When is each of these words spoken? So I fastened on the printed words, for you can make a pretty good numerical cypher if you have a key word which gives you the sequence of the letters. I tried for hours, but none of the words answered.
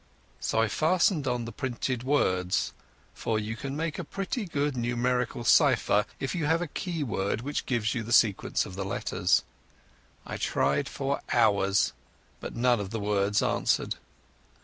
So 0.39 0.59
I 0.59 0.67
fastened 0.67 1.27
on 1.27 1.45
the 1.45 1.51
printed 1.51 2.01
words, 2.01 2.73
for 3.13 3.37
you 3.37 3.55
can 3.55 3.77
make 3.77 3.99
a 3.99 4.03
pretty 4.03 4.45
good 4.45 4.75
numerical 4.75 5.43
cypher 5.43 6.07
if 6.19 6.33
you 6.33 6.47
have 6.47 6.59
a 6.59 6.65
key 6.67 7.03
word 7.03 7.41
which 7.41 7.67
gives 7.67 7.93
you 7.93 8.01
the 8.01 8.11
sequence 8.11 8.65
of 8.65 8.73
the 8.73 8.83
letters. 8.83 9.43
I 10.25 10.37
tried 10.37 10.89
for 10.89 11.21
hours, 11.31 11.93
but 12.39 12.55
none 12.55 12.79
of 12.79 12.89
the 12.89 12.99
words 12.99 13.43
answered. 13.43 13.97